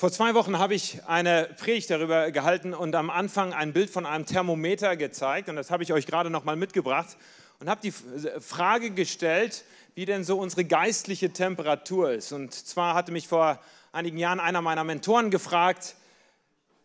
[0.00, 4.06] Vor zwei Wochen habe ich eine Predigt darüber gehalten und am Anfang ein Bild von
[4.06, 7.18] einem Thermometer gezeigt und das habe ich euch gerade noch mal mitgebracht
[7.58, 9.62] und habe die Frage gestellt,
[9.94, 12.32] wie denn so unsere geistliche Temperatur ist.
[12.32, 13.60] Und zwar hatte mich vor
[13.92, 15.96] einigen Jahren einer meiner Mentoren gefragt,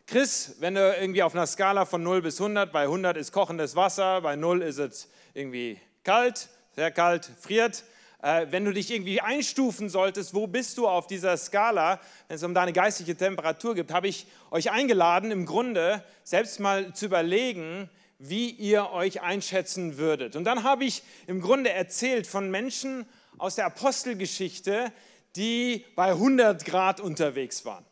[0.08, 3.78] Chris, wenn du irgendwie auf einer Skala von 0 bis 100, bei 100 ist kochendes
[3.78, 7.86] Wasser, bei 0 ist es irgendwie kalt, sehr kalt, friert,
[8.26, 12.44] äh, wenn du dich irgendwie einstufen solltest, wo bist du auf dieser Skala, wenn es
[12.44, 17.88] um deine geistliche Temperatur geht, habe ich euch eingeladen, im Grunde selbst mal zu überlegen,
[18.18, 20.36] wie ihr euch einschätzen würdet.
[20.36, 23.06] Und dann habe ich im Grunde erzählt von Menschen
[23.38, 24.92] aus der Apostelgeschichte,
[25.36, 27.86] die bei 100 Grad unterwegs waren.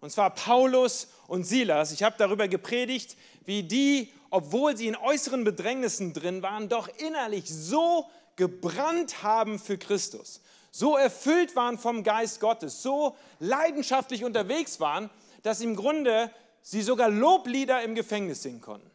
[0.00, 1.92] Und zwar Paulus und Silas.
[1.92, 7.52] Ich habe darüber gepredigt, wie die, obwohl sie in äußeren Bedrängnissen drin waren, doch innerlich
[7.52, 8.06] so
[8.38, 15.10] gebrannt haben für Christus, so erfüllt waren vom Geist Gottes, so leidenschaftlich unterwegs waren,
[15.42, 16.30] dass im Grunde
[16.62, 18.90] sie sogar Loblieder im Gefängnis singen konnten.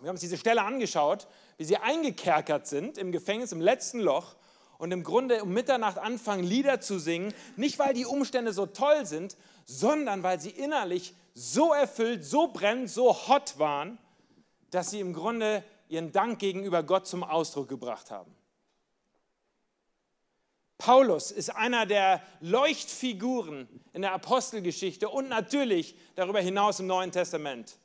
[0.00, 1.26] Wir haben uns diese Stelle angeschaut,
[1.56, 4.36] wie sie eingekerkert sind im Gefängnis, im letzten Loch
[4.78, 9.06] und im Grunde um Mitternacht anfangen, Lieder zu singen, nicht weil die Umstände so toll
[9.06, 13.98] sind, sondern weil sie innerlich so erfüllt, so brennend, so hot waren,
[14.70, 18.34] dass sie im Grunde ihren Dank gegenüber Gott zum Ausdruck gebracht haben.
[20.84, 27.78] Paulus ist einer der Leuchtfiguren in der Apostelgeschichte und natürlich darüber hinaus im Neuen Testament.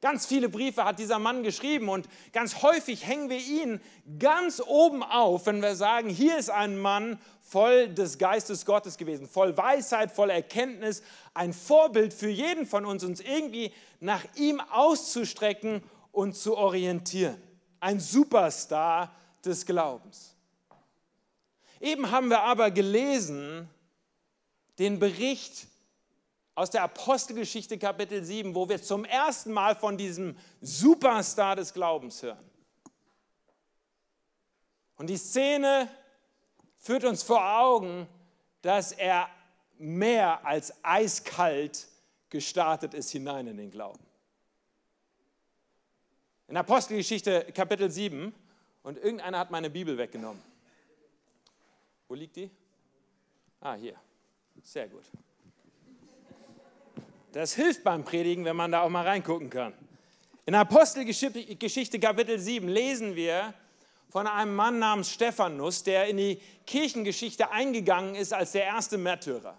[0.00, 3.78] Ganz viele Briefe hat dieser Mann geschrieben und ganz häufig hängen wir ihn
[4.18, 9.28] ganz oben auf, wenn wir sagen, hier ist ein Mann voll des Geistes Gottes gewesen,
[9.28, 11.02] voll Weisheit, voll Erkenntnis,
[11.34, 17.36] ein Vorbild für jeden von uns, uns irgendwie nach ihm auszustrecken und zu orientieren.
[17.80, 20.39] Ein Superstar des Glaubens.
[21.80, 23.68] Eben haben wir aber gelesen
[24.78, 25.66] den Bericht
[26.54, 32.22] aus der Apostelgeschichte Kapitel 7, wo wir zum ersten Mal von diesem Superstar des Glaubens
[32.22, 32.50] hören.
[34.96, 35.88] Und die Szene
[36.76, 38.06] führt uns vor Augen,
[38.60, 39.30] dass er
[39.78, 41.88] mehr als eiskalt
[42.28, 44.04] gestartet ist hinein in den Glauben.
[46.48, 48.34] In Apostelgeschichte Kapitel 7,
[48.82, 50.49] und irgendeiner hat meine Bibel weggenommen.
[52.10, 52.50] Wo liegt die?
[53.60, 53.94] Ah, hier.
[54.64, 55.04] Sehr gut.
[57.30, 59.72] Das hilft beim Predigen, wenn man da auch mal reingucken kann.
[60.44, 63.54] In Apostelgeschichte Kapitel 7 lesen wir
[64.08, 69.56] von einem Mann namens Stephanus, der in die Kirchengeschichte eingegangen ist als der erste Märtyrer.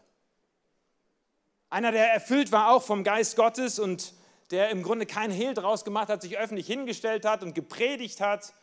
[1.70, 4.14] Einer, der erfüllt war auch vom Geist Gottes und
[4.50, 8.54] der im Grunde kein Hehl draus gemacht hat, sich öffentlich hingestellt hat und gepredigt hat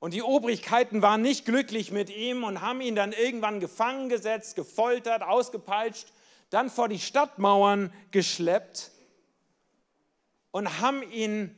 [0.00, 4.56] und die Obrigkeiten waren nicht glücklich mit ihm und haben ihn dann irgendwann gefangen gesetzt,
[4.56, 6.08] gefoltert, ausgepeitscht,
[6.48, 8.90] dann vor die Stadtmauern geschleppt
[10.50, 11.54] und haben ihn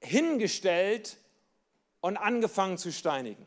[0.00, 1.18] hingestellt
[2.00, 3.46] und angefangen zu steinigen.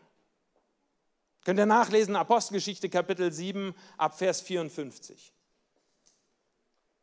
[1.44, 5.34] Könnt ihr nachlesen, Apostelgeschichte Kapitel 7 ab Vers 54.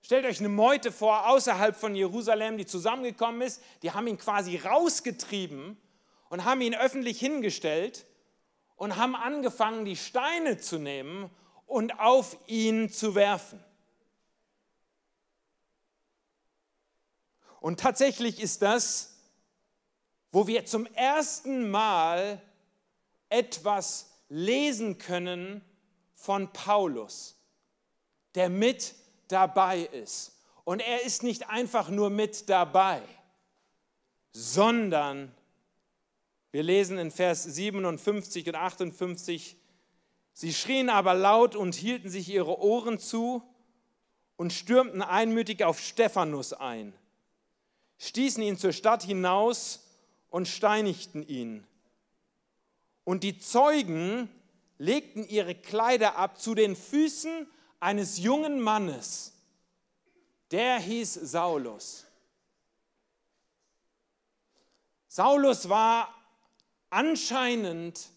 [0.02, 4.56] Stellt euch eine Meute vor außerhalb von Jerusalem, die zusammengekommen ist, die haben ihn quasi
[4.56, 5.76] rausgetrieben
[6.30, 8.06] und haben ihn öffentlich hingestellt
[8.76, 11.28] und haben angefangen, die Steine zu nehmen
[11.66, 13.62] und auf ihn zu werfen.
[17.60, 19.18] Und tatsächlich ist das,
[20.32, 22.40] wo wir zum ersten Mal
[23.28, 25.62] etwas lesen können
[26.14, 27.36] von Paulus,
[28.34, 28.94] der mit
[29.28, 30.38] dabei ist.
[30.64, 33.02] Und er ist nicht einfach nur mit dabei,
[34.32, 35.34] sondern
[36.52, 39.56] wir lesen in Vers 57 und 58,
[40.32, 43.42] sie schrien aber laut und hielten sich ihre Ohren zu
[44.36, 46.92] und stürmten einmütig auf Stephanus ein,
[47.98, 49.86] stießen ihn zur Stadt hinaus
[50.28, 51.66] und steinigten ihn.
[53.04, 54.28] Und die Zeugen
[54.78, 57.46] legten ihre Kleider ab zu den Füßen
[57.80, 59.32] eines jungen Mannes,
[60.50, 62.06] der hieß Saulus.
[65.06, 66.19] Saulus war
[66.90, 68.08] anscheinend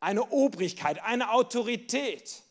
[0.00, 2.42] eine Obrigkeit, eine Autorität.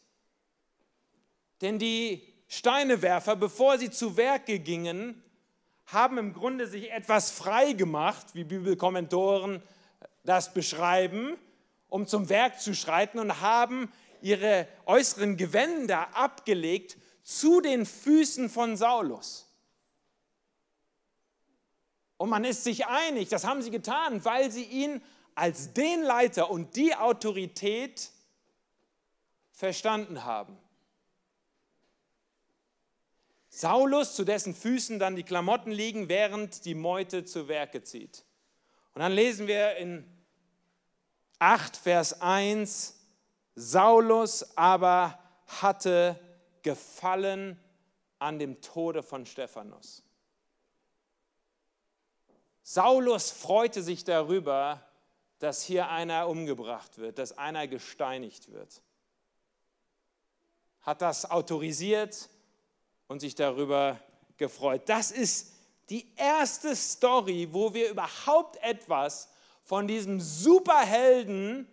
[1.62, 5.22] Denn die Steinewerfer, bevor sie zu Werke gingen,
[5.88, 9.62] haben im Grunde sich etwas frei gemacht, wie Bibelkommentoren
[10.24, 11.38] das beschreiben,
[11.90, 13.92] um zum Werk zu schreiten und haben
[14.22, 19.47] ihre äußeren Gewänder abgelegt zu den Füßen von Saulus.
[22.18, 25.02] Und man ist sich einig, das haben sie getan, weil sie ihn
[25.36, 28.12] als den Leiter und die Autorität
[29.52, 30.58] verstanden haben.
[33.50, 38.24] Saulus, zu dessen Füßen dann die Klamotten liegen, während die Meute zu Werke zieht.
[38.94, 40.06] Und dann lesen wir in
[41.40, 43.00] 8, Vers 1,
[43.56, 46.20] Saulus aber hatte
[46.62, 47.60] Gefallen
[48.20, 50.04] an dem Tode von Stephanus.
[52.70, 54.86] Saulus freute sich darüber,
[55.40, 58.82] dass hier einer umgebracht wird, dass einer gesteinigt wird.
[60.82, 62.28] Hat das autorisiert
[63.08, 64.02] und sich darüber
[64.36, 64.82] gefreut.
[64.88, 65.54] Das ist
[65.90, 69.30] die erste Story, wo wir überhaupt etwas
[69.64, 71.70] von diesem Superhelden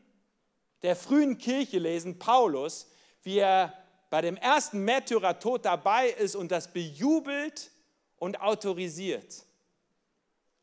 [0.83, 2.89] der frühen Kirche lesen, Paulus,
[3.25, 3.77] wie er
[4.11, 7.73] bei dem ersten Märtyrertod dabei ist und das bejubelt
[8.17, 9.45] und autorisiert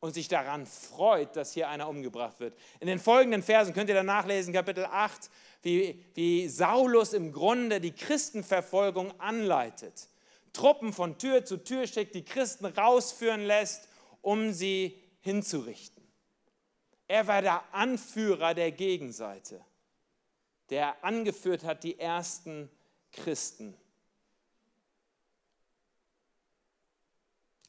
[0.01, 2.57] und sich daran freut, dass hier einer umgebracht wird.
[2.80, 5.30] In den folgenden Versen könnt ihr dann nachlesen, Kapitel 8,
[5.62, 10.09] wie, wie Saulus im Grunde die Christenverfolgung anleitet.
[10.53, 13.88] Truppen von Tür zu Tür schickt, die Christen rausführen lässt,
[14.21, 16.03] um sie hinzurichten.
[17.07, 19.63] Er war der Anführer der Gegenseite,
[20.71, 22.69] der angeführt hat die ersten
[23.12, 23.77] Christen.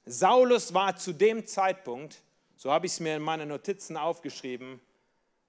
[0.05, 2.23] Saulus war zu dem Zeitpunkt,
[2.57, 4.81] so habe ich es mir in meinen Notizen aufgeschrieben,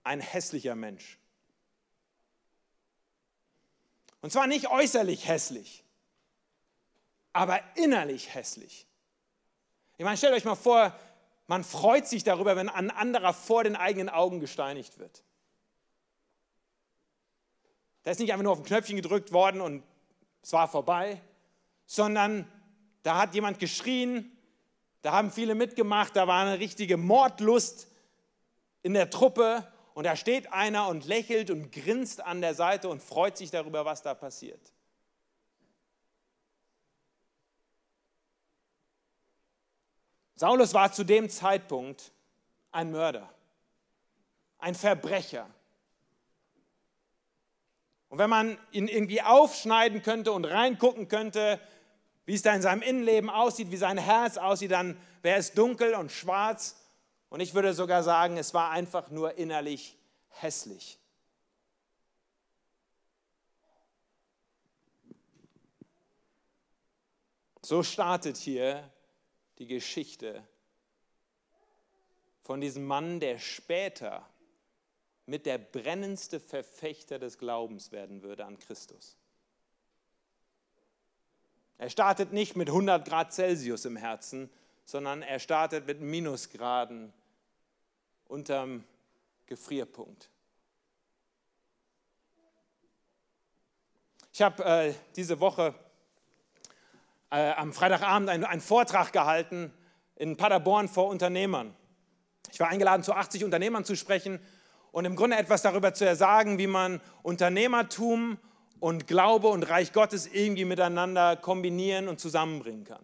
[0.04, 1.18] ein hässlicher Mensch.
[4.22, 5.84] Und zwar nicht äußerlich hässlich,
[7.34, 8.88] aber innerlich hässlich.
[9.98, 10.98] Ich meine, stellt euch mal vor,
[11.48, 15.24] man freut sich darüber, wenn ein anderer vor den eigenen Augen gesteinigt wird.
[18.04, 19.84] Da ist nicht einfach nur auf ein Knöpfchen gedrückt worden und
[20.42, 21.22] es war vorbei,
[21.86, 22.48] sondern
[23.04, 24.32] da hat jemand geschrien,
[25.04, 27.88] da haben viele mitgemacht, da war eine richtige Mordlust
[28.84, 33.04] in der Truppe und da steht einer und lächelt und grinst an der Seite und
[33.04, 34.72] freut sich darüber, was da passiert.
[40.36, 42.12] Saulus war zu dem Zeitpunkt
[42.72, 43.30] ein Mörder,
[44.58, 45.50] ein Verbrecher.
[48.08, 51.60] Und wenn man ihn irgendwie aufschneiden könnte und reingucken könnte,
[52.26, 55.96] wie es da in seinem Innenleben aussieht, wie sein Herz aussieht, dann wäre es dunkel
[55.96, 56.78] und schwarz.
[57.30, 59.98] Und ich würde sogar sagen, es war einfach nur innerlich
[60.30, 61.00] hässlich.
[67.62, 68.92] So startet hier
[69.58, 70.46] die Geschichte
[72.42, 74.28] von diesem Mann, der später
[75.26, 79.18] mit der brennendste Verfechter des Glaubens werden würde an Christus.
[81.78, 84.50] Er startet nicht mit 100 Grad Celsius im Herzen,
[84.86, 87.14] sondern er startet mit Minusgraden
[88.28, 88.84] unterm
[89.46, 90.30] Gefrierpunkt.
[94.32, 95.76] Ich habe äh, diese Woche
[97.30, 99.72] äh, am Freitagabend einen, einen Vortrag gehalten
[100.16, 101.76] in Paderborn vor Unternehmern.
[102.52, 104.40] Ich war eingeladen, zu 80 Unternehmern zu sprechen
[104.92, 108.38] und im Grunde etwas darüber zu sagen, wie man Unternehmertum
[108.84, 113.00] und Glaube und Reich Gottes irgendwie miteinander kombinieren und zusammenbringen kann.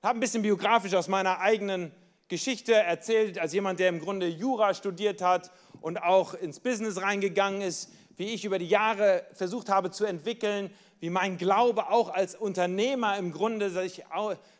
[0.00, 1.92] Ich habe ein bisschen biografisch aus meiner eigenen
[2.28, 5.50] Geschichte erzählt, als jemand, der im Grunde Jura studiert hat
[5.80, 10.70] und auch ins Business reingegangen ist, wie ich über die Jahre versucht habe zu entwickeln,
[11.00, 14.04] wie mein Glaube auch als Unternehmer im Grunde sich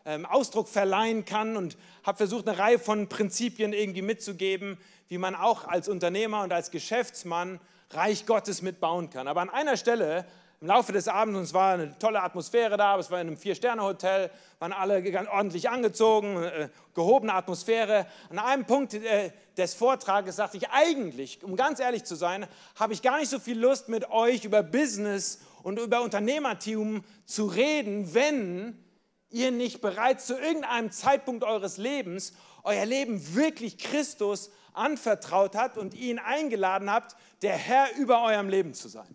[0.07, 4.79] ähm, Ausdruck verleihen kann und habe versucht, eine Reihe von Prinzipien irgendwie mitzugeben,
[5.09, 9.29] wie man auch als Unternehmer und als Geschäftsmann Reich Gottes mitbauen kann.
[9.29, 10.27] Aber an einer Stelle
[10.61, 13.37] im Laufe des Abends, und es war eine tolle Atmosphäre da, es war in einem
[13.37, 18.07] Vier-Sterne-Hotel, waren alle ordentlich angezogen, äh, gehobene Atmosphäre.
[18.29, 22.93] An einem Punkt äh, des Vortrages sagte ich, eigentlich, um ganz ehrlich zu sein, habe
[22.93, 28.13] ich gar nicht so viel Lust mit euch über Business und über Unternehmertum zu reden,
[28.15, 28.85] wenn
[29.31, 32.33] ihr nicht bereits zu irgendeinem Zeitpunkt eures Lebens
[32.65, 38.75] euer Leben wirklich Christus anvertraut habt und ihn eingeladen habt, der Herr über eurem Leben
[38.75, 39.09] zu sein.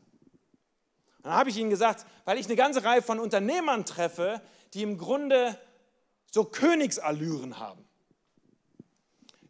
[1.17, 4.41] Und dann habe ich ihnen gesagt, weil ich eine ganze Reihe von Unternehmern treffe,
[4.73, 5.57] die im Grunde
[6.31, 7.83] so Königsallüren haben.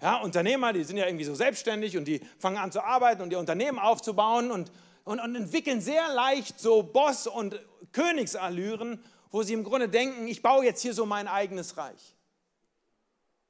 [0.01, 3.31] Ja, Unternehmer, die sind ja irgendwie so selbstständig und die fangen an zu arbeiten und
[3.31, 4.69] ihr Unternehmen aufzubauen und,
[5.05, 7.57] und, und entwickeln sehr leicht so Boss- und
[7.93, 9.01] Königsallüren,
[9.31, 12.15] wo sie im Grunde denken, ich baue jetzt hier so mein eigenes Reich.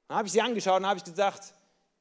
[0.07, 1.55] Dann habe ich sie angeschaut und habe ich gesagt,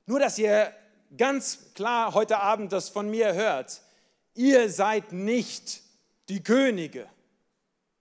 [0.07, 0.73] nur dass ihr
[1.17, 3.83] ganz klar heute Abend das von mir hört,
[4.35, 5.83] ihr seid nicht
[6.29, 7.07] die Könige,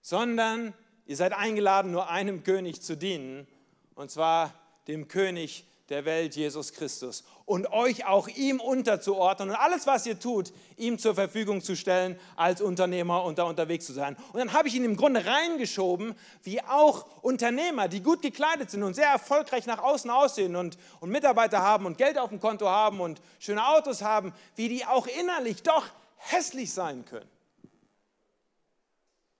[0.00, 0.74] sondern
[1.06, 3.46] ihr seid eingeladen, nur einem König zu dienen,
[3.94, 4.54] und zwar
[4.88, 10.18] dem König der Welt, Jesus Christus, und euch auch ihm unterzuordnen und alles, was ihr
[10.18, 14.16] tut, ihm zur Verfügung zu stellen, als Unternehmer und da unterwegs zu sein.
[14.32, 18.82] Und dann habe ich ihn im Grunde reingeschoben, wie auch Unternehmer, die gut gekleidet sind
[18.82, 22.68] und sehr erfolgreich nach außen aussehen und, und Mitarbeiter haben und Geld auf dem Konto
[22.68, 25.84] haben und schöne Autos haben, wie die auch innerlich doch
[26.16, 27.28] hässlich sein können.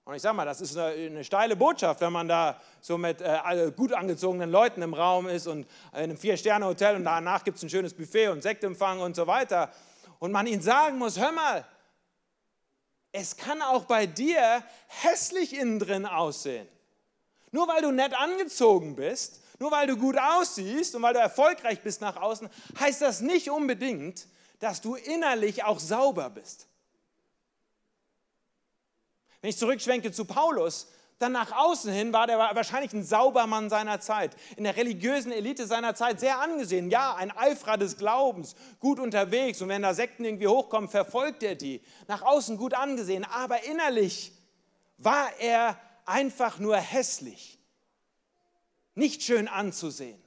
[0.04, 3.20] Und ich sage mal, das ist eine, eine, steile Botschaft, wenn man da so mit
[3.20, 5.60] äh, gut angezogenen Leuten im Raum ist und
[5.92, 9.70] in einem Vier-Sterne-Hotel und danach gibt es ein schönes Buffet und Sektempfang und so weiter.
[10.18, 11.64] Und man ihnen sagen muss, hör mal,
[13.12, 16.66] es kann auch bei dir hässlich innen drin aussehen.
[17.52, 21.80] Nur weil du nett angezogen bist, nur weil du gut aussiehst und weil du erfolgreich
[21.80, 22.48] bist nach außen,
[22.80, 24.26] heißt das nicht unbedingt,
[24.58, 26.66] dass du innerlich auch sauber bist.
[29.42, 30.86] Wenn ich zurückschwenke zu Paulus,
[31.18, 35.66] dann nach außen hin war der wahrscheinlich ein Saubermann seiner Zeit, in der religiösen Elite
[35.66, 36.90] seiner Zeit sehr angesehen.
[36.90, 41.54] Ja, ein Eiferer des Glaubens, gut unterwegs und wenn da Sekten irgendwie hochkommen, verfolgt er
[41.54, 41.80] die.
[42.08, 44.32] Nach außen gut angesehen, aber innerlich
[44.98, 47.58] war er einfach nur hässlich,
[48.94, 50.20] nicht schön anzusehen.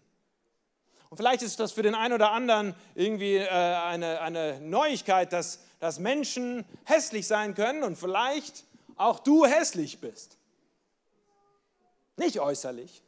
[1.10, 5.60] Und vielleicht ist das für den einen oder anderen irgendwie äh, eine, eine Neuigkeit, dass,
[5.80, 8.66] dass Menschen hässlich sein können und vielleicht
[8.96, 10.38] auch du hässlich bist.
[12.18, 13.04] Nicht äußerlich.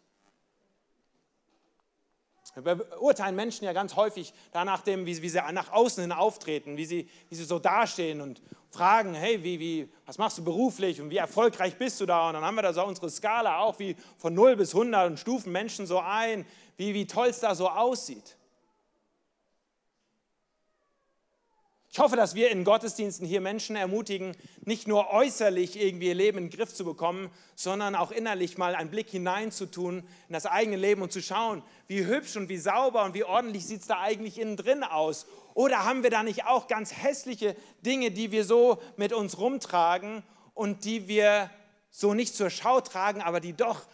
[2.56, 6.76] Wir beurteilen Menschen ja ganz häufig danach, dem, wie, wie, sie nach außen hin auftreten,
[6.76, 8.42] wie sie, wie sie so dastehen und
[8.72, 12.28] fragen, hey, wie, wie, was machst du beruflich und wie erfolgreich bist du da?
[12.28, 15.20] Und dann haben wir da so unsere Skala auch wie von 0 bis 100 und
[15.20, 18.38] stufen Menschen so ein, wie, wie toll es da so aussieht.
[21.90, 26.38] Ich hoffe, dass wir in Gottesdiensten hier Menschen ermutigen, nicht nur äußerlich irgendwie ihr Leben
[26.38, 30.76] in den Griff zu bekommen, sondern auch innerlich mal einen Blick hineinzutun in das eigene
[30.76, 34.02] Leben und zu schauen, wie hübsch und wie sauber und wie ordentlich sieht es da
[34.02, 35.26] eigentlich innen drin aus.
[35.54, 40.24] Oder haben wir da nicht auch ganz hässliche Dinge, die wir so mit uns rumtragen
[40.54, 41.50] und die wir
[41.90, 43.88] so nicht zur Schau tragen, aber die doch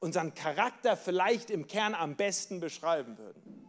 [0.00, 3.68] unseren Charakter vielleicht im Kern am besten beschreiben würden?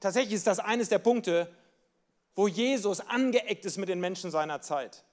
[0.00, 1.48] Tatsächlich ist das eines der Punkte,
[2.34, 5.04] wo Jesus angeeckt ist mit den Menschen seiner Zeit.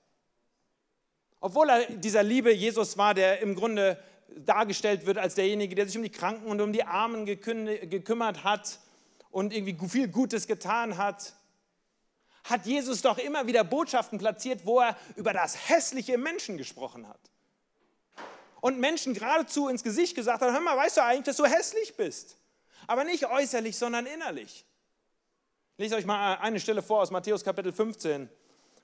[1.41, 4.01] Obwohl er dieser liebe Jesus war, der im Grunde
[4.35, 8.79] dargestellt wird als derjenige, der sich um die Kranken und um die Armen gekümmert hat
[9.31, 11.33] und irgendwie viel Gutes getan hat,
[12.43, 17.19] hat Jesus doch immer wieder Botschaften platziert, wo er über das hässliche Menschen gesprochen hat.
[18.61, 21.95] Und Menschen geradezu ins Gesicht gesagt hat, hör mal, weißt du eigentlich, dass du hässlich
[21.95, 22.37] bist?
[22.87, 24.65] Aber nicht äußerlich, sondern innerlich.
[25.79, 28.27] Lese euch mal eine Stelle vor aus Matthäus Kapitel 15,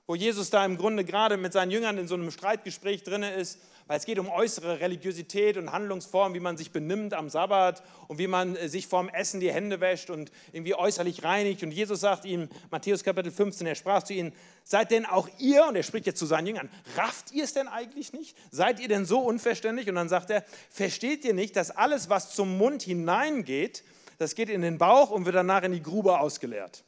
[0.06, 3.58] wo Jesus da im Grunde gerade mit seinen Jüngern in so einem Streitgespräch drin ist,
[3.86, 8.16] weil es geht um äußere Religiosität und Handlungsformen, wie man sich benimmt am Sabbat und
[8.16, 11.62] wie man äh, sich vorm Essen die Hände wäscht und irgendwie äußerlich reinigt.
[11.62, 14.32] Und Jesus sagt ihm, Matthäus Kapitel 15, er sprach zu ihnen,
[14.64, 17.68] seid denn auch ihr, und er spricht jetzt zu seinen Jüngern, rafft ihr es denn
[17.68, 18.34] eigentlich nicht?
[18.50, 19.86] Seid ihr denn so unverständlich?
[19.90, 23.84] Und dann sagt er, versteht ihr nicht, dass alles, was zum Mund hineingeht,
[24.16, 26.85] das geht in den Bauch und wird danach in die Grube ausgeleert.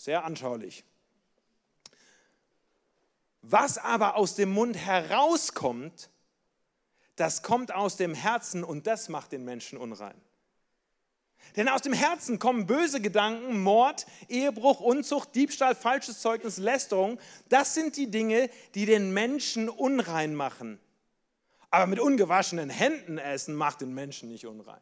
[0.00, 0.82] Sehr anschaulich.
[3.42, 6.08] Was aber aus dem Mund herauskommt,
[7.16, 10.18] das kommt aus dem Herzen und das macht den Menschen unrein.
[11.54, 17.20] Denn aus dem Herzen kommen böse Gedanken, Mord, Ehebruch, Unzucht, Diebstahl, falsches Zeugnis, Lästerung.
[17.50, 20.80] Das sind die Dinge, die den Menschen unrein machen.
[21.68, 24.80] Aber mit ungewaschenen Händen essen macht den Menschen nicht unrein.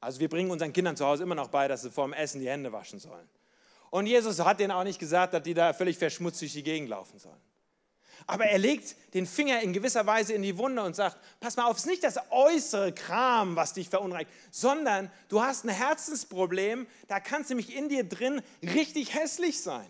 [0.00, 2.40] Also wir bringen unseren Kindern zu Hause immer noch bei, dass sie vor dem Essen
[2.40, 3.28] die Hände waschen sollen.
[3.90, 6.88] Und Jesus hat denen auch nicht gesagt, dass die da völlig verschmutzt durch die Gegend
[6.88, 7.40] laufen sollen.
[8.26, 11.66] Aber er legt den Finger in gewisser Weise in die Wunde und sagt, pass mal
[11.66, 16.86] auf, es ist nicht das äußere Kram, was dich verunreinigt, sondern du hast ein Herzensproblem,
[17.06, 19.86] da kann es nämlich in dir drin richtig hässlich sein.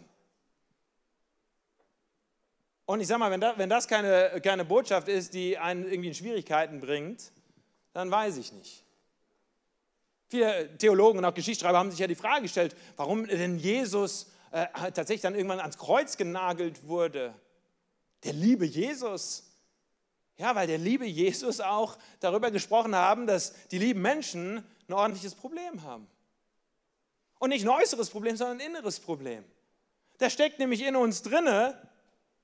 [2.85, 6.09] Und ich sage mal, wenn das, wenn das keine, keine Botschaft ist, die einen irgendwie
[6.09, 7.33] in Schwierigkeiten bringt,
[7.93, 8.85] dann weiß ich nicht.
[10.29, 14.67] Viele Theologen und auch Geschichtsschreiber haben sich ja die Frage gestellt, warum denn Jesus äh,
[14.75, 17.35] tatsächlich dann irgendwann ans Kreuz genagelt wurde.
[18.25, 19.45] Der liebe Jesus.
[20.37, 25.35] Ja, weil der liebe Jesus auch darüber gesprochen haben, dass die lieben Menschen ein ordentliches
[25.35, 26.07] Problem haben.
[27.39, 29.45] Und nicht ein äußeres Problem, sondern ein inneres Problem.
[30.19, 31.77] Da steckt nämlich in uns drinne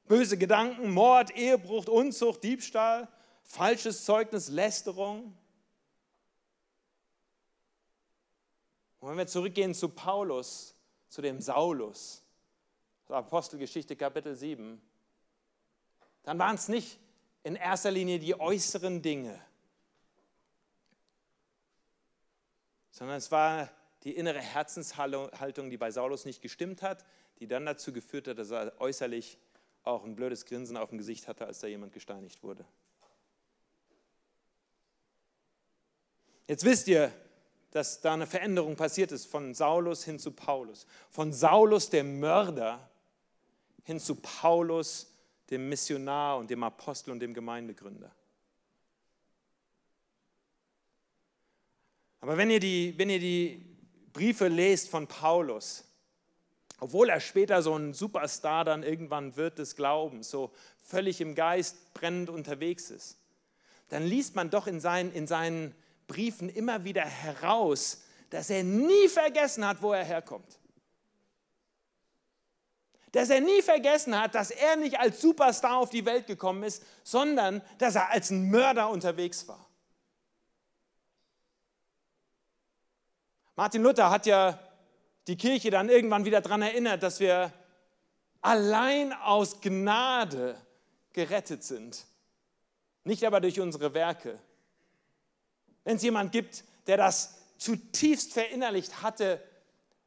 [0.06, 3.08] böse Gedanken, Mord, Ehebruch, Unzucht, Diebstahl,
[3.42, 5.36] falsches Zeugnis, Lästerung.
[9.04, 10.74] Und wenn wir zurückgehen zu Paulus,
[11.10, 12.24] zu dem Saulus,
[13.08, 14.80] Apostelgeschichte Kapitel 7,
[16.22, 16.98] dann waren es nicht
[17.42, 19.38] in erster Linie die äußeren Dinge,
[22.92, 23.70] sondern es war
[24.04, 27.04] die innere Herzenshaltung, die bei Saulus nicht gestimmt hat,
[27.40, 29.36] die dann dazu geführt hat, dass er äußerlich
[29.82, 32.64] auch ein blödes Grinsen auf dem Gesicht hatte, als da jemand gesteinigt wurde.
[36.48, 37.12] Jetzt wisst ihr,
[37.74, 40.86] dass da eine Veränderung passiert ist von Saulus hin zu Paulus.
[41.10, 42.88] Von Saulus, dem Mörder,
[43.82, 45.12] hin zu Paulus,
[45.50, 48.14] dem Missionar und dem Apostel und dem Gemeindegründer.
[52.20, 53.60] Aber wenn ihr die, wenn ihr die
[54.12, 55.82] Briefe lest von Paulus,
[56.78, 61.92] obwohl er später so ein Superstar dann irgendwann wird des Glaubens, so völlig im Geist
[61.92, 63.18] brennend unterwegs ist,
[63.88, 65.74] dann liest man doch in seinen, in seinen
[66.06, 70.58] Briefen immer wieder heraus, dass er nie vergessen hat, wo er herkommt.
[73.12, 76.82] Dass er nie vergessen hat, dass er nicht als Superstar auf die Welt gekommen ist,
[77.04, 79.64] sondern dass er als ein Mörder unterwegs war.
[83.56, 84.58] Martin Luther hat ja
[85.28, 87.52] die Kirche dann irgendwann wieder daran erinnert, dass wir
[88.40, 90.60] allein aus Gnade
[91.12, 92.04] gerettet sind,
[93.04, 94.38] nicht aber durch unsere Werke.
[95.84, 99.40] Wenn es jemand gibt, der das zutiefst verinnerlicht hatte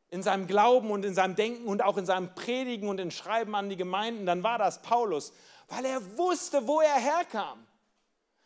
[0.09, 3.55] in seinem Glauben und in seinem Denken und auch in seinem Predigen und in Schreiben
[3.55, 5.33] an die Gemeinden, dann war das Paulus,
[5.67, 7.65] weil er wusste, wo er herkam.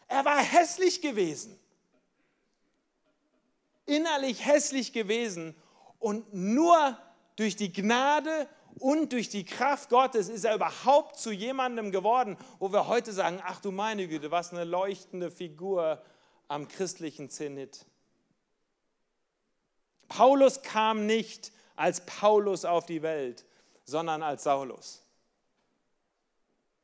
[0.08, 1.58] Er war hässlich gewesen,
[3.86, 5.56] innerlich hässlich gewesen.
[6.00, 6.98] Und nur
[7.36, 12.74] durch die Gnade und durch die Kraft Gottes ist er überhaupt zu jemandem geworden, wo
[12.74, 16.02] wir heute sagen, ach du meine Güte, was eine leuchtende Figur
[16.52, 17.86] am christlichen Zenit.
[20.10, 23.46] Paulus kam nicht als Paulus auf die Welt,
[23.86, 25.02] sondern als Saulus.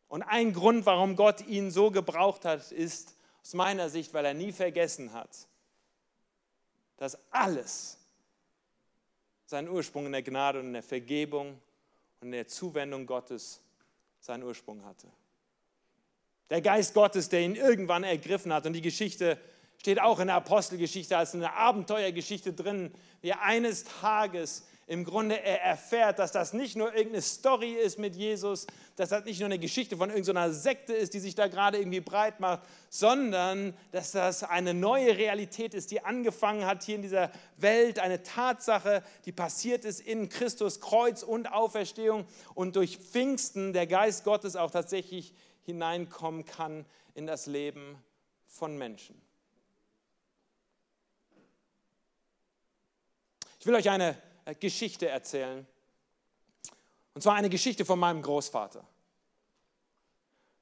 [0.08, 4.34] Und ein Grund, warum Gott ihn so gebraucht hat, ist aus meiner Sicht, weil er
[4.34, 5.30] nie vergessen hat,
[6.96, 7.98] dass alles
[9.48, 11.60] seinen Ursprung in der Gnade und in der Vergebung
[12.22, 13.60] und in der Zuwendung Gottes
[14.22, 15.08] seinen Ursprung hatte.
[16.50, 19.38] Der Geist Gottes, der ihn irgendwann ergriffen hat und die Geschichte
[19.78, 25.62] steht auch in der Apostelgeschichte als eine Abenteuergeschichte drin, wie eines Tages im Grunde er
[25.62, 29.60] erfährt, dass das nicht nur irgendeine Story ist mit Jesus, dass das nicht nur eine
[29.60, 34.44] Geschichte von irgendeiner Sekte ist, die sich da gerade irgendwie breit macht, sondern dass das
[34.44, 39.84] eine neue Realität ist, die angefangen hat hier in dieser Welt, eine Tatsache, die passiert
[39.84, 46.46] ist in Christus Kreuz und Auferstehung und durch Pfingsten der Geist Gottes auch tatsächlich hineinkommen
[46.46, 48.02] kann in das Leben
[48.46, 49.22] von Menschen.
[53.57, 55.68] Ich will euch eine äh, Geschichte erzählen.
[57.14, 58.84] Und zwar eine Geschichte von meinem Großvater.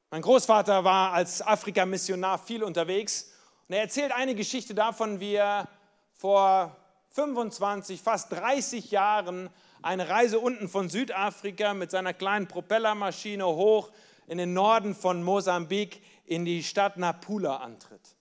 [0.09, 3.31] Mein Großvater war als Afrika-Missionar viel unterwegs
[3.67, 5.67] und er erzählt eine Geschichte davon, wie er
[6.13, 6.75] vor
[7.09, 9.49] 25, fast 30 Jahren
[9.81, 13.91] eine Reise unten von Südafrika mit seiner kleinen Propellermaschine hoch
[14.27, 18.15] in den Norden von Mosambik in die Stadt Napula antritt.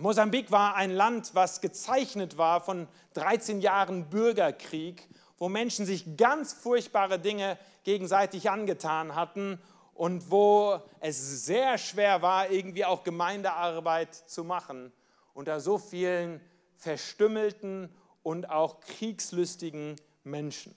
[0.00, 6.54] Mosambik war ein Land, was gezeichnet war von 13 Jahren Bürgerkrieg, wo Menschen sich ganz
[6.54, 9.60] furchtbare Dinge gegenseitig angetan hatten
[9.92, 14.90] und wo es sehr schwer war, irgendwie auch Gemeindearbeit zu machen
[15.34, 16.40] unter so vielen
[16.78, 20.74] verstümmelten und auch kriegslustigen Menschen.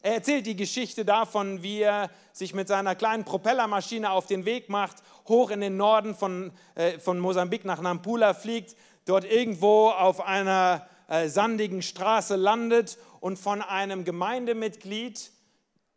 [0.00, 4.68] Er erzählt die Geschichte davon, wie er sich mit seiner kleinen Propellermaschine auf den Weg
[4.68, 10.20] macht, hoch in den Norden von, äh, von Mosambik nach Nampula fliegt, dort irgendwo auf
[10.20, 15.32] einer äh, sandigen Straße landet und von einem Gemeindemitglied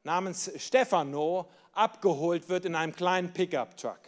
[0.03, 3.99] namens Stefano abgeholt wird in einem kleinen Pickup-Truck.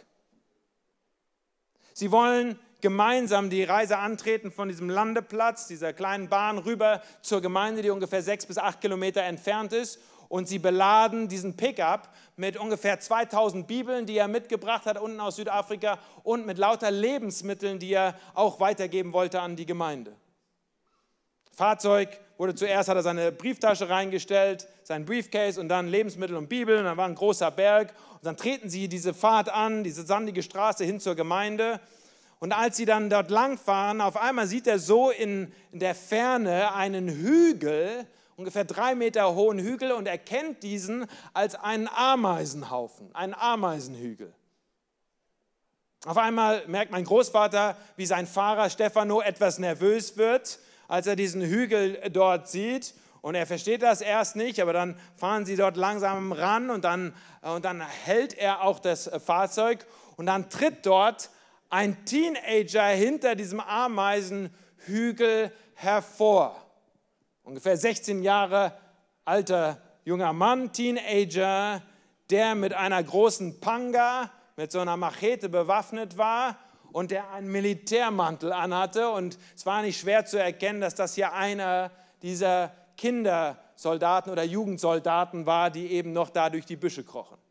[1.92, 7.80] Sie wollen gemeinsam die Reise antreten von diesem Landeplatz, dieser kleinen Bahn rüber zur Gemeinde,
[7.80, 9.98] die ungefähr sechs bis acht Kilometer entfernt ist.
[10.28, 15.36] Und sie beladen diesen Pickup mit ungefähr 2000 Bibeln, die er mitgebracht hat unten aus
[15.36, 20.14] Südafrika und mit lauter Lebensmitteln, die er auch weitergeben wollte an die Gemeinde.
[21.52, 26.80] Fahrzeug wurde zuerst, hat er seine Brieftasche reingestellt, sein Briefcase und dann Lebensmittel und Bibeln.
[26.80, 27.94] Und dann war ein großer Berg.
[28.12, 31.80] Und dann treten sie diese Fahrt an, diese sandige Straße hin zur Gemeinde.
[32.38, 36.74] Und als sie dann dort langfahren, auf einmal sieht er so in, in der Ferne
[36.74, 44.34] einen Hügel, ungefähr drei Meter hohen Hügel, und erkennt diesen als einen Ameisenhaufen, einen Ameisenhügel.
[46.06, 51.40] Auf einmal merkt mein Großvater, wie sein Fahrer Stefano etwas nervös wird, als er diesen
[51.40, 52.94] Hügel dort sieht.
[53.22, 57.14] Und er versteht das erst nicht, aber dann fahren sie dort langsam ran und dann,
[57.40, 61.30] und dann hält er auch das Fahrzeug und dann tritt dort
[61.74, 66.56] ein Teenager hinter diesem Ameisenhügel hervor.
[67.42, 68.78] Ungefähr 16 Jahre
[69.24, 71.82] alter junger Mann, Teenager,
[72.30, 76.58] der mit einer großen Panga, mit so einer Machete bewaffnet war
[76.92, 79.10] und der einen Militärmantel anhatte.
[79.10, 81.90] Und es war nicht schwer zu erkennen, dass das hier einer
[82.22, 87.43] dieser Kindersoldaten oder Jugendsoldaten war, die eben noch da durch die Büsche krochen.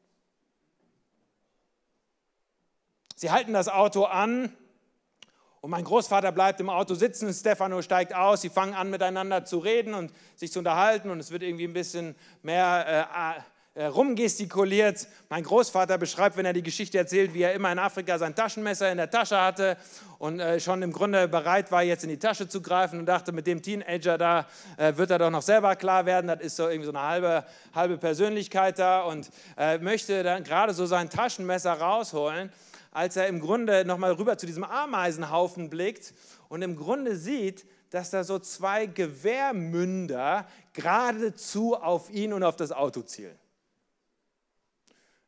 [3.15, 4.51] Sie halten das Auto an
[5.61, 9.59] und mein Großvater bleibt im Auto sitzen, Stefano steigt aus, sie fangen an miteinander zu
[9.59, 13.41] reden und sich zu unterhalten und es wird irgendwie ein bisschen mehr äh,
[13.75, 15.07] äh, rumgestikuliert.
[15.29, 18.91] Mein Großvater beschreibt, wenn er die Geschichte erzählt, wie er immer in Afrika sein Taschenmesser
[18.91, 19.77] in der Tasche hatte
[20.19, 23.31] und äh, schon im Grunde bereit war, jetzt in die Tasche zu greifen und dachte,
[23.31, 24.47] mit dem Teenager da
[24.77, 27.45] äh, wird er doch noch selber klar werden, das ist so irgendwie so eine halbe,
[27.73, 29.31] halbe Persönlichkeit da und
[29.79, 32.51] möchte dann gerade so sein Taschenmesser rausholen
[32.93, 36.13] als er im Grunde nochmal rüber zu diesem Ameisenhaufen blickt
[36.47, 42.71] und im Grunde sieht, dass da so zwei Gewehrmünder geradezu auf ihn und auf das
[42.71, 43.37] Auto zielen.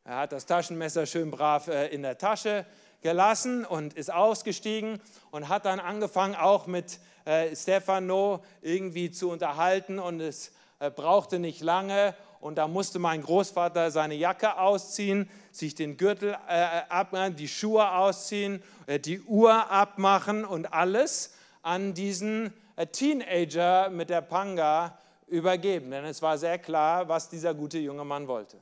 [0.04, 2.64] Er hat das Taschenmesser schön brav äh, in der Tasche
[3.02, 5.00] gelassen und ist ausgestiegen
[5.32, 11.62] und hat dann angefangen, auch mit äh, Stefano irgendwie zu unterhalten und es brauchte nicht
[11.62, 17.48] lange und da musste mein Großvater seine Jacke ausziehen, sich den Gürtel äh, abmachen, die
[17.48, 24.98] Schuhe ausziehen, äh, die Uhr abmachen und alles an diesen äh, Teenager mit der Panga
[25.26, 25.90] übergeben.
[25.90, 28.58] Denn es war sehr klar, was dieser gute junge Mann wollte.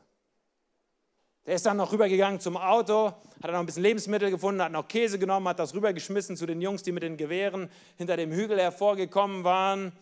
[1.45, 4.89] Der ist dann noch rübergegangen zum Auto, hat noch ein bisschen Lebensmittel gefunden, hat noch
[4.89, 8.59] Käse genommen, hat das rübergeschmissen zu den Jungs, die mit den Gewehren hinter dem Hügel
[8.59, 9.93] hervorgekommen waren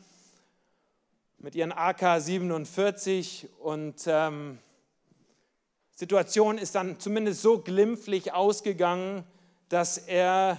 [1.42, 4.61] mit ihren AK-47 und ähm,
[5.90, 9.24] Situation ist dann zumindest so glimpflich ausgegangen,
[9.68, 10.59] dass er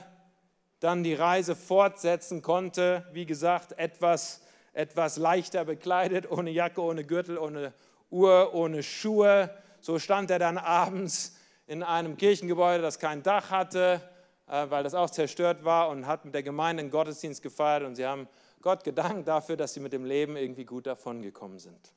[0.81, 3.07] dann die Reise fortsetzen konnte.
[3.13, 4.41] Wie gesagt, etwas,
[4.73, 7.71] etwas leichter bekleidet, ohne Jacke, ohne Gürtel, ohne
[8.09, 9.55] Uhr, ohne Schuhe.
[9.79, 14.01] So stand er dann abends in einem Kirchengebäude, das kein Dach hatte,
[14.49, 17.95] äh, weil das auch zerstört war und hat mit der Gemeinde einen Gottesdienst gefeiert und
[17.95, 18.27] sie haben
[18.63, 21.93] Gott gedankt dafür, dass sie mit dem Leben irgendwie gut davon gekommen sind.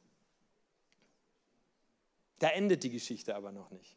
[2.41, 3.97] Da endet die Geschichte aber noch nicht.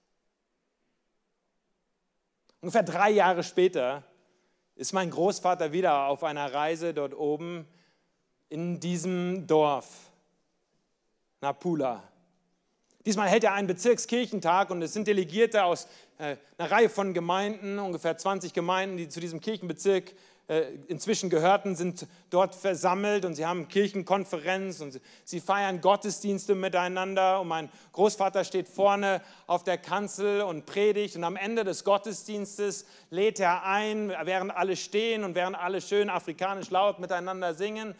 [2.62, 4.04] Ungefähr drei Jahre später
[4.76, 7.68] ist mein Großvater wieder auf einer Reise dort oben
[8.50, 10.12] in diesem Dorf,
[11.42, 12.04] Napula.
[13.06, 15.88] Diesmal hält er einen Bezirkskirchentag und es sind Delegierte aus
[16.20, 20.14] äh, einer Reihe von Gemeinden, ungefähr 20 Gemeinden, die zu diesem Kirchenbezirk
[20.88, 27.48] inzwischen gehörten, sind dort versammelt und sie haben Kirchenkonferenz und sie feiern Gottesdienste miteinander und
[27.48, 33.40] mein Großvater steht vorne auf der Kanzel und predigt und am Ende des Gottesdienstes lädt
[33.40, 37.94] er ein, während alle stehen und während alle schön afrikanisch laut miteinander singen,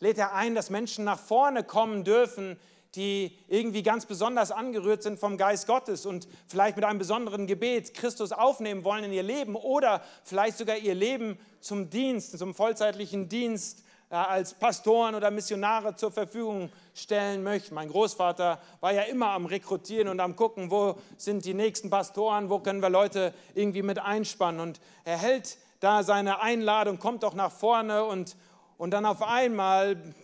[0.00, 2.58] lädt er ein, dass Menschen nach vorne kommen dürfen,
[2.94, 7.94] die irgendwie ganz besonders angerührt sind vom Geist Gottes und vielleicht mit einem besonderen Gebet
[7.94, 13.28] Christus aufnehmen wollen in ihr Leben oder vielleicht sogar ihr Leben zum Dienst, zum vollzeitlichen
[13.28, 17.74] Dienst äh, als Pastoren oder Missionare zur Verfügung stellen möchten.
[17.74, 22.48] Mein Großvater war ja immer am Rekrutieren und am Gucken, wo sind die nächsten Pastoren,
[22.48, 24.60] wo können wir Leute irgendwie mit einspannen.
[24.60, 28.36] Und er hält da seine Einladung, kommt doch nach vorne und,
[28.78, 30.14] und dann auf einmal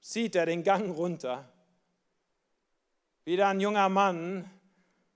[0.00, 1.48] sieht er den Gang runter
[3.30, 4.50] wieder ein junger Mann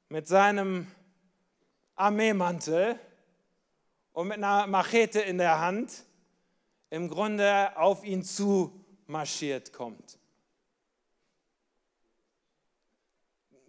[0.08, 0.86] mit seinem
[1.96, 2.96] Armeemantel
[4.12, 6.04] und mit einer Machete in der Hand
[6.90, 10.16] im Grunde auf ihn zu marschiert kommt.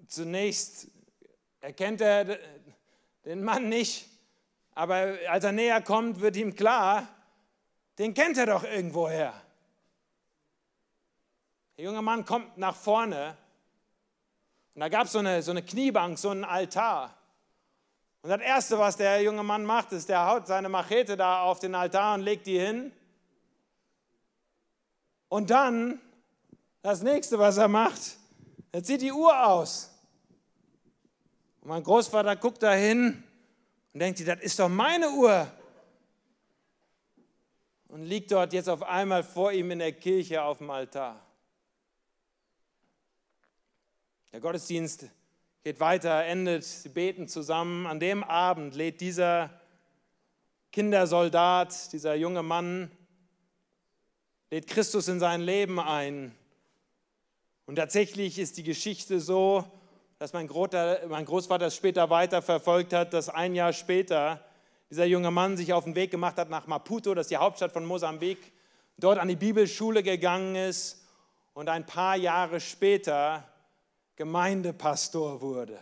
[0.06, 0.90] Zunächst
[1.60, 2.38] erkennt er
[3.26, 4.08] den Mann nicht,
[4.76, 7.08] aber als er näher kommt, wird ihm klar,
[7.98, 9.34] den kennt er doch irgendwoher.
[11.78, 13.36] Der junge Mann kommt nach vorne
[14.76, 17.18] und da gab so es eine, so eine Kniebank, so einen Altar.
[18.22, 21.60] Und das Erste, was der junge Mann macht, ist, der haut seine Machete da auf
[21.60, 22.92] den Altar und legt die hin.
[25.30, 26.02] Und dann,
[26.82, 28.18] das Nächste, was er macht,
[28.74, 29.92] er zieht die Uhr aus.
[31.62, 33.24] Und mein Großvater guckt da hin
[33.94, 35.48] und denkt das ist doch meine Uhr.
[37.88, 41.25] Und liegt dort jetzt auf einmal vor ihm in der Kirche auf dem Altar.
[44.36, 45.06] Der Gottesdienst
[45.64, 47.88] geht weiter, endet, sie beten zusammen.
[47.88, 49.50] An dem Abend lädt dieser
[50.74, 52.92] Kindersoldat, dieser junge Mann,
[54.52, 56.36] lädt Christus in sein Leben ein.
[57.66, 59.64] Und tatsächlich ist die Geschichte so,
[60.20, 64.44] dass mein, Großvater es später weiter verfolgt hat, dass ein Jahr später
[64.90, 67.72] dieser junge Mann sich auf den Weg gemacht hat nach Maputo, das ist die Hauptstadt
[67.72, 68.52] von Mosambik,
[68.98, 71.08] dort an die Bibelschule gegangen ist
[71.54, 73.48] und ein paar Jahre später
[74.16, 75.80] Gemeindepastor wurde.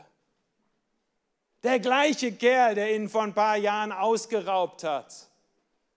[1.62, 5.30] Der gleiche Kerl, der ihn vor ein paar Jahren ausgeraubt hat.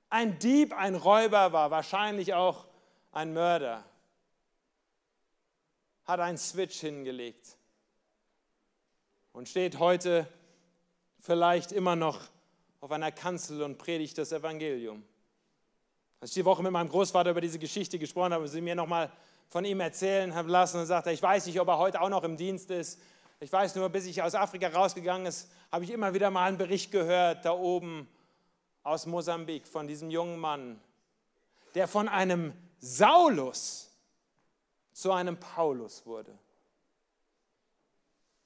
[0.09, 2.67] Ein Dieb, ein Räuber war, wahrscheinlich auch
[3.11, 3.85] ein Mörder.
[6.05, 7.57] Hat einen Switch hingelegt
[9.33, 10.29] und steht heute
[11.19, 12.21] vielleicht immer noch
[12.81, 15.03] auf einer Kanzel und predigt das Evangelium.
[16.21, 19.11] Als ich die Woche mit meinem Großvater über diese Geschichte gesprochen habe, sie mir nochmal
[19.49, 22.25] von ihm erzählen haben lassen und sagte, ich weiß nicht, ob er heute auch noch
[22.25, 23.01] im Dienst ist.
[23.41, 26.59] Ich weiß nur, bis ich aus Afrika rausgegangen ist, habe ich immer wieder mal einen
[26.59, 28.09] Bericht gehört, da oben
[28.83, 30.81] aus Mosambik, von diesem jungen Mann,
[31.75, 33.91] der von einem Saulus
[34.93, 36.39] zu einem Paulus wurde.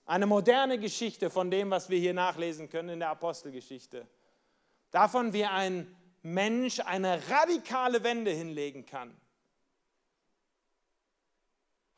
[0.06, 4.08] Eine moderne Geschichte von dem, was wir hier nachlesen können in der Apostelgeschichte.
[4.90, 9.16] Davon, wie ein Mensch eine radikale Wende hinlegen kann,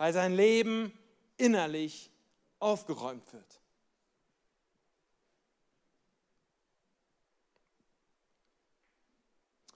[0.03, 0.93] weil sein Leben
[1.37, 2.11] innerlich
[2.59, 3.61] aufgeräumt wird.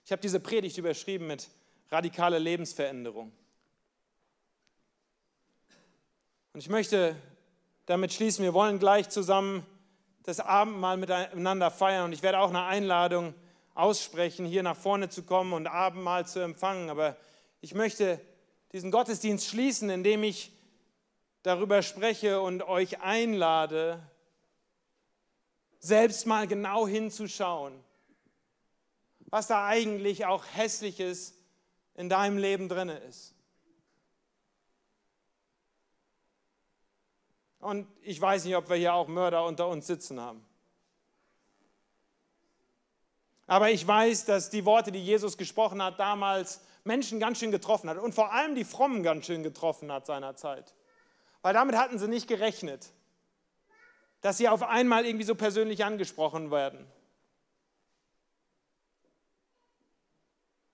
[0.04, 1.48] Ich habe diese Predigt überschrieben mit
[1.92, 3.30] radikale Lebensveränderung.
[6.52, 7.14] Und ich möchte
[7.84, 9.64] damit schließen, wir wollen gleich zusammen
[10.24, 12.06] das Abendmahl miteinander feiern.
[12.06, 13.32] Und ich werde auch eine Einladung
[13.76, 16.90] aussprechen, hier nach vorne zu kommen und Abendmahl zu empfangen.
[16.90, 17.16] Aber
[17.60, 18.20] ich möchte
[18.72, 20.52] diesen Gottesdienst schließen, indem ich
[21.42, 24.02] darüber spreche und euch einlade,
[25.78, 27.72] selbst mal genau hinzuschauen,
[29.26, 31.34] was da eigentlich auch hässliches
[31.94, 33.34] in deinem Leben drin ist.
[37.60, 40.44] Und ich weiß nicht, ob wir hier auch Mörder unter uns sitzen haben.
[43.46, 47.90] Aber ich weiß, dass die Worte, die Jesus gesprochen hat, damals Menschen ganz schön getroffen
[47.90, 50.74] hat und vor allem die Frommen ganz schön getroffen hat seinerzeit.
[51.42, 52.92] Weil damit hatten sie nicht gerechnet,
[54.20, 56.86] dass sie auf einmal irgendwie so persönlich angesprochen werden.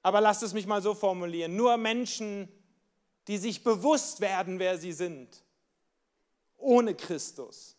[0.03, 1.55] Aber lasst es mich mal so formulieren.
[1.57, 2.49] Nur Menschen,
[3.29, 5.45] die sich bewusst werden, wer sie sind,
[6.57, 7.77] ohne Christus,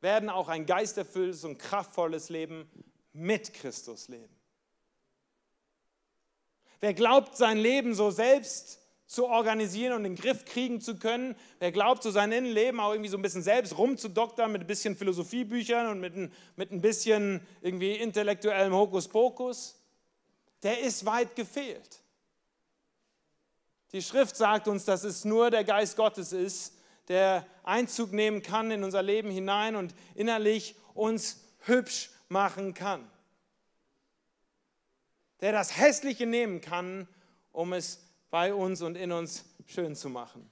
[0.00, 2.70] werden auch ein geisterfülltes und kraftvolles Leben
[3.12, 4.34] mit Christus leben.
[6.80, 11.36] Wer glaubt, sein Leben so selbst zu organisieren und in den Griff kriegen zu können.
[11.60, 14.96] Wer glaubt, so sein Innenleben auch irgendwie so ein bisschen selbst rumzudoktern mit ein bisschen
[14.96, 19.80] Philosophiebüchern und mit ein, mit ein bisschen irgendwie intellektuellem Hokuspokus,
[20.62, 22.00] der ist weit gefehlt.
[23.92, 26.74] Die Schrift sagt uns, dass es nur der Geist Gottes ist,
[27.06, 33.08] der Einzug nehmen kann in unser Leben hinein und innerlich uns hübsch machen kann.
[35.40, 37.08] Der das Hässliche nehmen kann,
[37.52, 40.50] um es bei uns und in uns schön zu machen.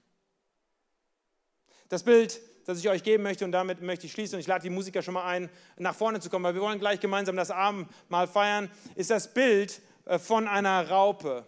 [1.89, 4.63] Das Bild, das ich euch geben möchte, und damit möchte ich schließen, und ich lade
[4.63, 7.51] die Musiker schon mal ein, nach vorne zu kommen, weil wir wollen gleich gemeinsam das
[7.51, 11.47] Abendmahl feiern, ist das Bild äh, von einer Raupe.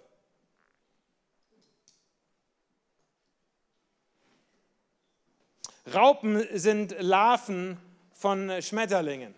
[5.94, 7.78] Raupen sind Larven
[8.12, 9.34] von Schmetterlingen.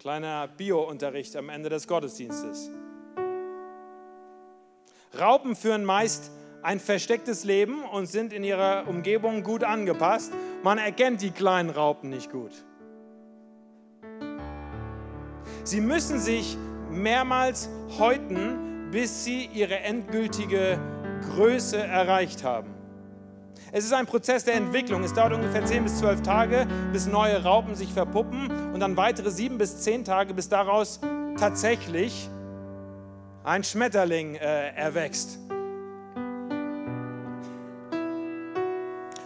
[0.00, 2.70] Kleiner Bio-Unterricht am Ende des Gottesdienstes.
[5.18, 6.30] Raupen führen meist
[6.62, 10.32] ein verstecktes Leben und sind in ihrer Umgebung gut angepasst.
[10.62, 12.52] Man erkennt die kleinen Raupen nicht gut.
[15.62, 16.56] Sie müssen sich
[16.90, 20.78] mehrmals häuten, bis sie ihre endgültige
[21.34, 22.74] Größe erreicht haben.
[23.72, 25.02] Es ist ein Prozess der Entwicklung.
[25.02, 29.30] Es dauert ungefähr 10 bis 12 Tage, bis neue Raupen sich verpuppen und dann weitere
[29.30, 31.00] 7 bis 10 Tage, bis daraus
[31.38, 32.28] tatsächlich
[33.44, 35.38] ein Schmetterling äh, erwächst.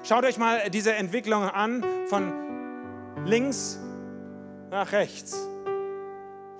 [0.02, 2.32] Schaut euch mal diese Entwicklung an von
[3.24, 3.78] links
[4.70, 5.46] nach rechts,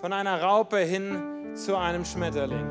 [0.01, 2.66] von einer Raupe hin zu einem Schmetterling.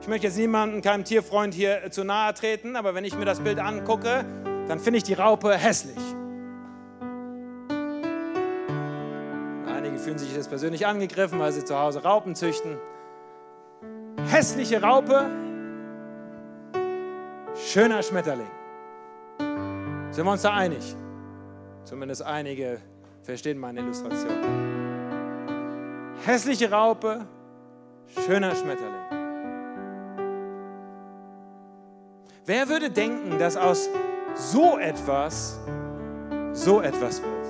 [0.00, 3.40] Ich möchte jetzt niemandem, keinem Tierfreund hier zu nahe treten, aber wenn ich mir das
[3.40, 4.24] Bild angucke,
[4.66, 5.98] dann finde ich die Raupe hässlich.
[9.66, 12.78] Einige fühlen sich jetzt persönlich angegriffen, weil sie zu Hause Raupen züchten
[14.30, 15.26] hässliche Raupe,
[17.54, 18.50] schöner Schmetterling.
[20.10, 20.96] Sind wir uns da einig?
[21.84, 22.80] Zumindest einige
[23.22, 24.32] verstehen meine Illustration.
[26.24, 27.26] Hässliche Raupe,
[28.26, 28.94] schöner Schmetterling.
[32.44, 33.88] Wer würde denken, dass aus
[34.34, 35.58] so etwas
[36.52, 37.46] so etwas wird?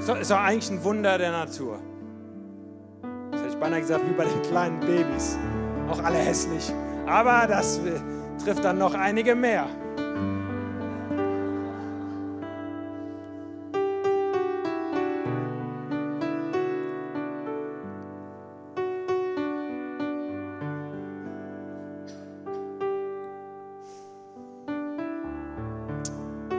[0.00, 1.80] So ist doch eigentlich ein Wunder der Natur.
[3.60, 5.38] Beinahe gesagt, wie bei den kleinen Babys.
[5.90, 6.72] Auch alle hässlich.
[7.06, 7.78] Aber das
[8.42, 9.66] trifft dann noch einige mehr.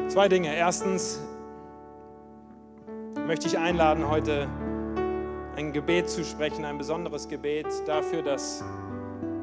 [0.07, 0.53] Zwei Dinge.
[0.53, 1.19] Erstens
[3.25, 4.47] möchte ich einladen, heute
[5.55, 8.63] ein Gebet zu sprechen, ein besonderes Gebet dafür, dass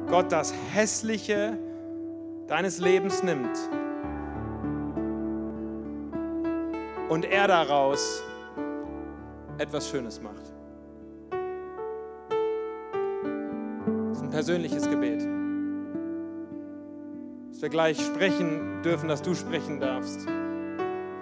[0.07, 1.57] Gott das Hässliche
[2.47, 3.57] deines Lebens nimmt
[7.09, 8.23] und er daraus
[9.57, 10.53] etwas Schönes macht.
[14.09, 15.21] Das ist ein persönliches Gebet.
[17.51, 20.25] Dass wir gleich sprechen dürfen, dass du sprechen darfst.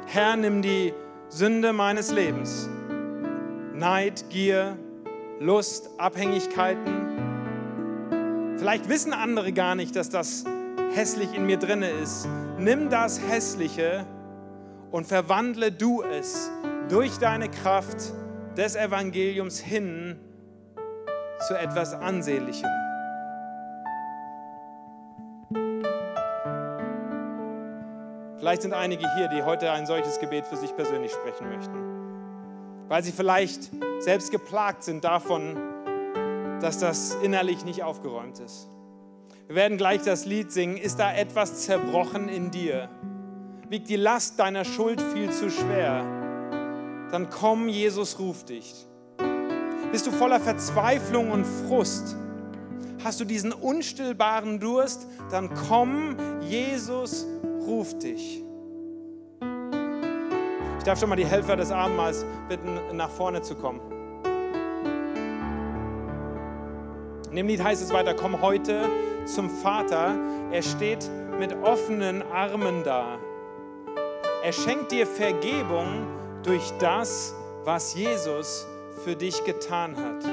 [0.06, 0.94] Herr, nimm die
[1.30, 2.70] Sünde meines Lebens.
[3.78, 4.76] Neid, Gier,
[5.40, 8.58] Lust, Abhängigkeiten.
[8.58, 10.46] Vielleicht wissen andere gar nicht, dass das
[10.96, 12.28] hässlich in mir drinne ist.
[12.58, 14.08] Nimm das Hässliche
[14.90, 16.50] und verwandle du es
[16.90, 18.14] durch deine Kraft
[18.58, 20.20] des Evangeliums hin
[21.48, 22.70] zu etwas Ansehnlichem.
[28.40, 31.87] Vielleicht sind einige hier, die heute ein solches Gebet für sich persönlich sprechen möchten,
[32.88, 35.58] weil sie vielleicht selbst geplagt sind davon,
[36.62, 38.70] dass das innerlich nicht aufgeräumt ist.
[39.48, 40.78] Wir werden gleich das Lied singen.
[40.78, 42.90] Ist da etwas zerbrochen in dir?
[43.70, 46.06] Wiegt die Last deiner Schuld viel zu schwer?
[47.12, 48.88] Dann komm, Jesus ruft dich.
[49.92, 52.16] Bist du voller Verzweiflung und Frust?
[53.04, 55.08] Hast du diesen unstillbaren Durst?
[55.32, 57.26] Dann komm, Jesus
[57.66, 58.44] ruft dich.
[60.88, 63.82] Ich darf schon mal die Helfer des Abendmahls bitten, nach vorne zu kommen.
[67.30, 68.86] In dem Lied heißt es weiter, komm heute
[69.26, 70.16] zum Vater.
[70.50, 73.18] Er steht mit offenen Armen da.
[74.42, 76.08] Er schenkt dir Vergebung
[76.44, 78.66] durch das, was Jesus
[79.04, 80.24] für dich getan hat.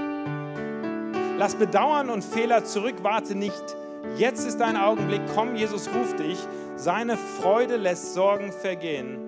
[1.37, 3.77] Lass Bedauern und Fehler zurück, warte nicht.
[4.19, 6.38] Jetzt ist dein Augenblick, komm, Jesus ruft dich.
[6.77, 9.24] Seine Freude lässt Sorgen vergehen.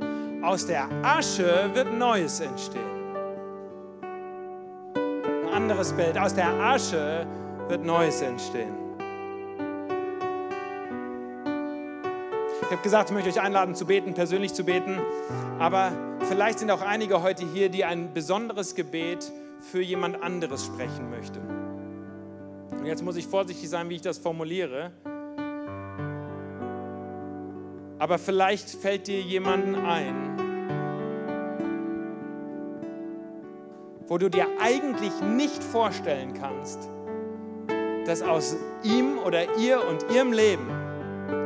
[0.47, 2.81] Aus der Asche wird Neues entstehen.
[4.95, 6.17] Ein anderes Bild.
[6.17, 7.27] Aus der Asche
[7.67, 8.73] wird Neues entstehen.
[12.63, 15.01] Ich habe gesagt, ich möchte euch einladen zu beten, persönlich zu beten.
[15.59, 15.91] Aber
[16.29, 19.33] vielleicht sind auch einige heute hier, die ein besonderes Gebet
[19.73, 21.41] für jemand anderes sprechen möchten.
[22.71, 24.93] Und jetzt muss ich vorsichtig sein, wie ich das formuliere.
[27.99, 30.36] Aber vielleicht fällt dir jemanden ein,
[34.09, 36.89] wo du dir eigentlich nicht vorstellen kannst,
[38.07, 40.71] dass aus ihm oder ihr und ihrem Leben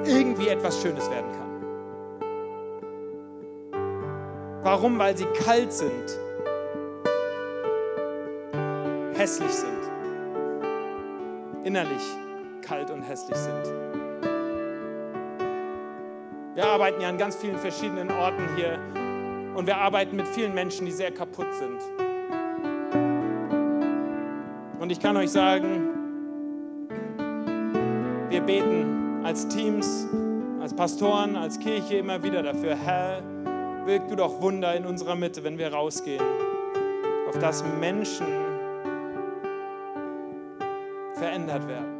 [0.05, 1.41] irgendwie etwas Schönes werden kann.
[4.63, 4.99] Warum?
[4.99, 6.19] Weil sie kalt sind,
[9.15, 9.91] hässlich sind,
[11.65, 12.03] innerlich
[12.61, 13.73] kalt und hässlich sind.
[16.55, 18.79] Wir arbeiten ja an ganz vielen verschiedenen Orten hier
[19.55, 21.81] und wir arbeiten mit vielen Menschen, die sehr kaputt sind.
[24.81, 25.91] Und ich kann euch sagen,
[28.31, 30.09] wir beten als Teams,
[30.59, 33.23] als Pastoren, als Kirche immer wieder dafür, Herr,
[33.85, 36.25] wirk du doch Wunder in unserer Mitte, wenn wir rausgehen,
[37.29, 38.27] auf dass Menschen
[41.13, 42.00] verändert werden.